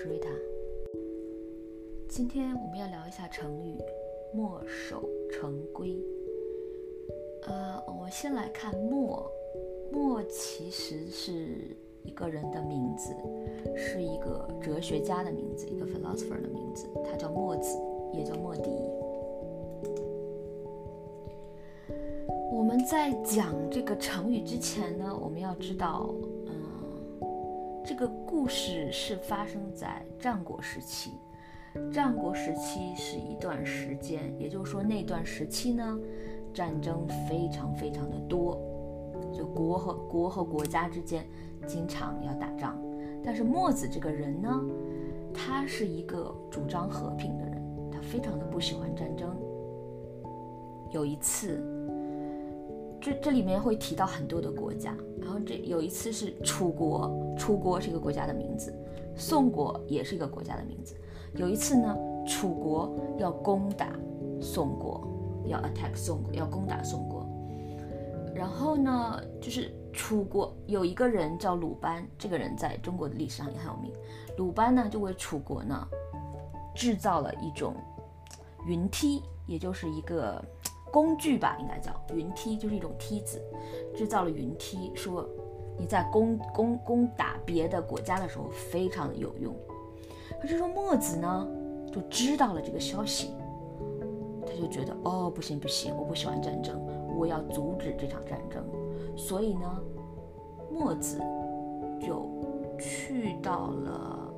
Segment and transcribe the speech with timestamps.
[0.00, 0.28] 是瑞塔。
[2.08, 3.76] 今天我们要聊一下成语
[4.32, 5.98] “墨守成规”。
[7.48, 9.28] 呃，我们先来看“墨
[9.90, 13.12] ”，“墨”其实是一个人的名字，
[13.76, 17.76] 是一个哲学家的名字，一个 philosopher 的名字，他叫墨子，
[18.12, 18.70] 也叫墨翟。
[22.52, 26.08] 我们在讲这个成语之前呢，我们要知道。
[26.46, 26.54] 嗯
[27.84, 28.06] 这个
[28.40, 31.10] 故事是发生在战国时期，
[31.92, 35.98] 战国时期是一段时间，也就是说那段时期呢，
[36.54, 38.56] 战争非常非常的多，
[39.36, 41.26] 就国和国和国家之间
[41.66, 42.80] 经常要打仗。
[43.24, 44.64] 但是墨子这个人呢，
[45.34, 49.36] 他是一个主张和平的人，他非常的不喜欢战争。
[50.92, 51.60] 有一次。
[53.00, 57.08] 这这里面会提到很多的国家，然后这有一次是楚国，
[57.48, 58.70] 楚国是一个国家的名字，
[59.16, 60.94] 宋国也是一个国家的名字。
[61.34, 61.96] 有一次呢，
[62.26, 63.98] 楚国要攻打
[64.38, 65.08] 宋国，
[65.46, 67.26] 要 attack 宋国，要攻打宋国。
[68.34, 73.90] 然后呢，就是楚国有一个人叫鲁班，这个人在中国的历史上也很有名。
[74.36, 75.88] 鲁班呢就为楚国呢
[76.74, 77.74] 制造了一种
[78.66, 80.44] 云梯，也就是一个。
[80.90, 83.38] 工具吧，应该叫云梯，就是一种梯子，
[83.94, 85.28] 制造了云梯，说
[85.78, 89.54] 你在攻攻攻打别的国家的时候非常有用。
[90.40, 91.48] 可是说墨子呢
[91.92, 93.30] 就知道了这个消息，
[94.46, 96.80] 他就觉得哦不行不行，我不喜欢战争，
[97.16, 98.64] 我要阻止这场战争。
[99.16, 99.82] 所以呢，
[100.70, 101.18] 墨子
[102.00, 102.28] 就
[102.78, 104.32] 去到了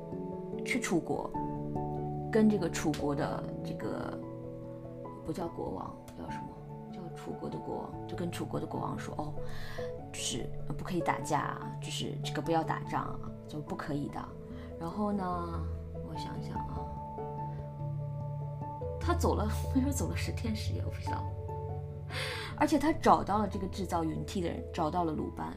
[0.65, 1.29] 去楚国，
[2.31, 4.17] 跟这个楚国的这个
[5.25, 5.95] 不叫国王。
[6.17, 6.43] 叫什么？
[7.15, 9.33] 楚国的国王，就跟楚国的国王说：“哦，
[10.11, 14.19] 就是不可以打架，就是这个不要打仗，就不可以的。”
[14.79, 15.23] 然后呢，
[15.93, 16.79] 我想想啊，
[18.99, 21.23] 他走了， 没说走了十天十夜，我不知道。
[22.57, 25.55] 而且他找到了这个制造云梯的人，找到了鲁班，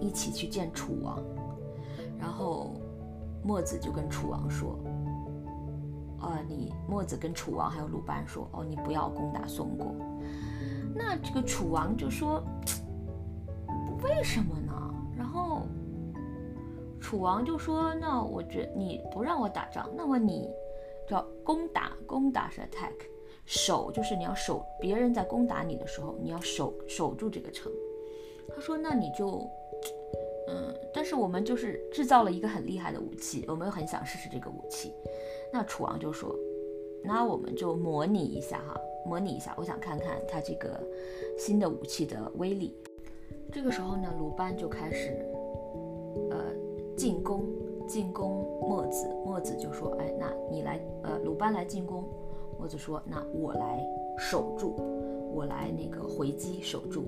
[0.00, 1.22] 一起去见楚王。
[2.18, 2.74] 然后
[3.42, 4.78] 墨子就跟楚王说。
[6.22, 9.94] 呃，你墨子跟楚王还有鲁班说，哦，你不要攻打宋国。
[10.94, 12.42] 那这个楚王就说，
[14.02, 14.72] 为什么呢？
[15.16, 15.62] 然后
[17.00, 20.50] 楚王就说，那我觉你不让我打仗，那么你
[21.08, 22.94] 叫攻打，攻打是 attack，
[23.46, 27.70] 守就是你要守，别人在攻打你的时候，你要守守住这个城。
[28.54, 29.48] 他说，那你就，
[31.00, 34.92] 但是我们就是制造了一个很厉害的武器，我们又很想试试这个武器。
[35.50, 36.36] 那楚王就说
[37.02, 40.78] ：“那我们就模拟一下哈，模拟一下，我想看看他这个
[41.38, 42.76] 新的武器的威力。”
[43.50, 45.26] 这个时候呢，鲁班就开始
[46.30, 46.36] 呃
[46.98, 47.46] 进攻，
[47.88, 49.08] 进攻墨子。
[49.24, 52.04] 墨子就说：“哎，那你来，呃，鲁班来进攻。”
[52.60, 53.82] 墨子说：“那我来
[54.18, 54.76] 守住，
[55.32, 57.04] 我来那个回击守住。”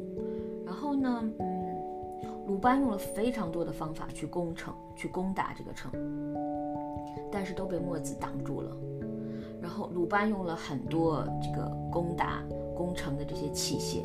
[0.65, 1.31] 然后呢，
[2.47, 5.91] 鲁班用了非常多的方法去攻城，去攻打这个城。
[7.31, 8.77] 但是都被墨子挡住了，
[9.60, 12.43] 然后鲁班用了很多这个攻打
[12.77, 14.05] 攻城的这些器械，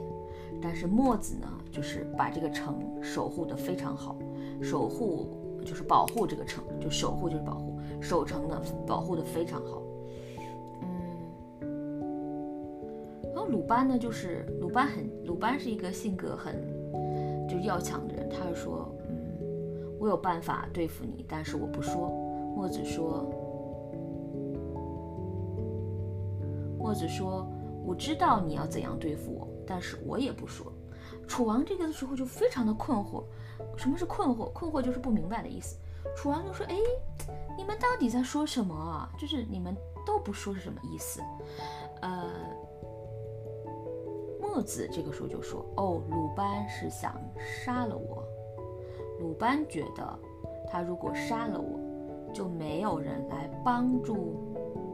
[0.61, 4.15] 但是墨子呢，就是把这个城守护的非常好，
[4.61, 5.27] 守护
[5.65, 9.81] 就是保护这个城，就守护就是保护，守城呢保护的非常好，
[11.61, 11.99] 嗯，
[13.33, 16.55] 然后鲁班呢，就是鲁班很鲁班是一个性格很
[17.59, 22.09] 要强的人，他说，嗯，我有办法对付你，但是我不说。
[22.55, 23.23] 墨子说
[26.79, 27.47] ：“墨子说，
[27.85, 30.65] 我知道你要怎样对付我，但是我也不说。”
[31.27, 33.23] 楚王这个时候就非常的困惑，
[33.75, 34.51] 什么是困惑？
[34.53, 35.77] 困惑就是不明白的意思。
[36.15, 36.75] 楚王就说：“哎，
[37.55, 39.07] 你们到底在说什么啊？
[39.19, 39.75] 就是你们
[40.05, 41.21] 都不说是什么意思？”
[42.01, 42.31] 呃，
[44.57, 48.23] 墨子这个时候就说：“哦，鲁班是想杀了我。
[49.19, 50.19] 鲁班觉得，
[50.67, 51.79] 他如果杀了我。”
[52.33, 54.35] 就没有人来帮助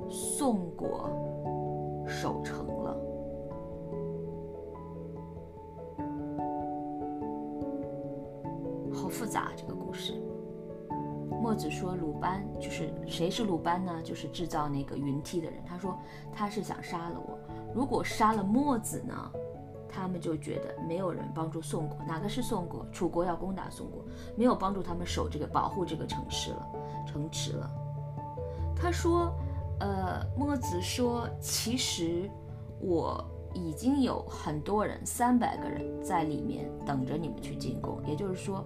[0.09, 1.09] 宋国
[2.05, 2.97] 守城了。
[8.93, 10.21] 好复杂这个故事。
[11.41, 14.01] 墨子说鲁班就是谁是鲁班呢？
[14.03, 15.63] 就是制造那个云梯的人。
[15.65, 15.97] 他说
[16.33, 17.39] 他是想杀了我。
[17.73, 19.31] 如果杀了墨子呢？
[19.93, 22.83] 他们就觉得没有人帮助宋国，哪个是宋国？
[22.91, 24.03] 楚国要攻打宋国，
[24.35, 26.67] 没有帮助他们守这个保护这个城市了，
[27.05, 27.69] 城池了。
[28.75, 29.31] 他说，
[29.79, 32.29] 呃，墨子说，其实
[32.79, 33.23] 我
[33.53, 38.01] 已经有很多人，三百个人在里面等着你们去进攻。
[38.05, 38.65] 也就是说，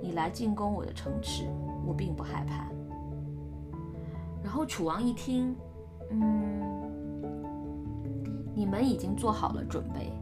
[0.00, 1.44] 你来进攻我的城池，
[1.84, 2.68] 我并不害怕。
[4.42, 5.54] 然后楚王一听，
[6.10, 6.62] 嗯，
[8.54, 10.12] 你们已经做好了准备，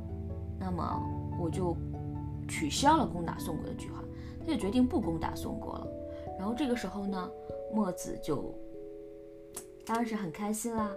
[0.59, 1.03] 那么
[1.41, 1.77] 我就
[2.49, 4.03] 取消了攻打宋国的计划，
[4.41, 5.87] 他就决定不攻打宋国了。
[6.39, 7.31] 然后这个时候呢，
[7.73, 8.55] 墨子就
[9.85, 10.95] 当然是很开心啦。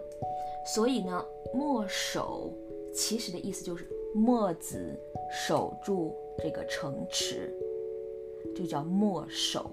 [0.66, 2.54] 所以呢，墨守
[2.94, 5.00] 其实的意思就是墨子
[5.32, 7.52] 守住这个城池，
[8.56, 9.72] 就叫墨守。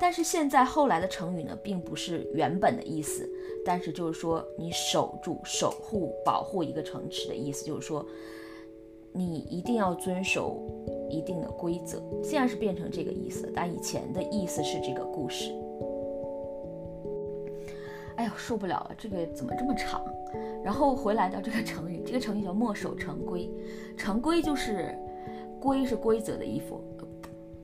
[0.00, 3.28] 但是现在后来的成语呢，并不是原本的意思，
[3.64, 8.04] 但是就是说你守住、守护、保护一个城池的意思，就是说
[9.12, 10.60] 你一定要遵守
[11.08, 12.02] 一定的规则。
[12.22, 15.52] 现在是变成这个意思，但以前的意思是这个故事。
[18.16, 20.04] 哎呦，受不了了，这个怎么这么长？
[20.64, 23.50] 然后回来到这个成语，这个成语叫墨守成规。
[23.96, 24.96] 成规就是
[25.60, 26.80] 规是规则的衣服。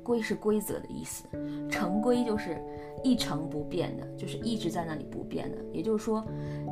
[0.02, 1.24] 规是规则的意思，
[1.68, 2.56] 成规就是
[3.04, 5.58] 一成不变的，就是一直在那里不变的。
[5.70, 6.24] 也就是说，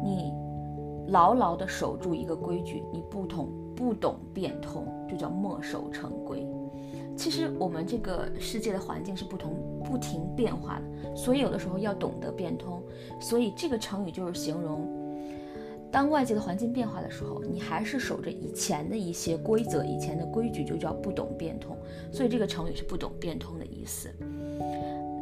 [0.02, 0.32] 你
[1.08, 6.46] 牢牢地守住一个规矩，你不懂不懂变通，就叫墨守成规。
[7.16, 12.82] 其实我们这个世界的环境是不同不停变化的，所以有的时候要懂得变通。
[13.20, 14.86] 所以这个成语就是形容。
[15.90, 21.74] 当外界的环境变化的时候，你还是守着以前的一些规则、以前的规矩，就叫不懂变通。
[22.12, 24.10] 所以这个成语是不懂变通的意思。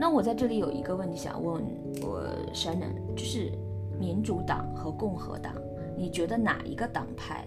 [0.00, 1.62] 那我在这里有一个问题想问
[2.02, 3.52] 我 Shannon，就是
[4.00, 5.54] 民主党和共和党，
[5.96, 7.46] 你觉得哪一个党派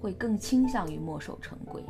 [0.00, 1.84] 会更倾向于墨守成规？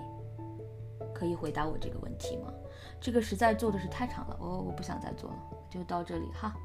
[1.15, 2.53] 可以回答我这个问题吗？
[3.01, 5.37] 这个实在做的是太长了，我我不想再做了，
[5.71, 6.57] 就到这里哈。